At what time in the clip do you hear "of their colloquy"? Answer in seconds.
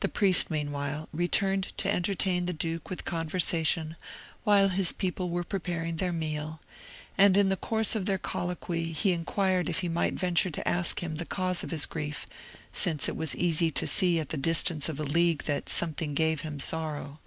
7.94-8.92